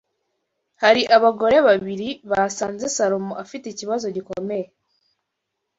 [0.81, 4.65] hari abagore babiri basanze Salomo bafite ikibazo gikomeye